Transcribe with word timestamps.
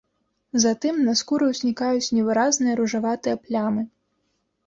Затым 0.63 0.95
на 1.09 1.13
скуры 1.19 1.49
ўзнікаюць 1.49 2.09
невыразныя 2.17 2.73
ружаватыя 2.79 3.35
плямы. 3.43 3.81